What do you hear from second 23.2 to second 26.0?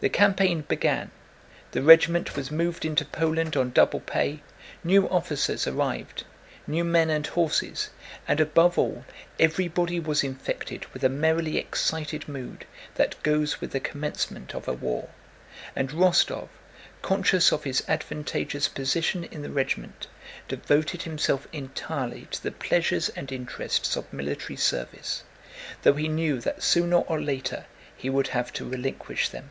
interests of military service, though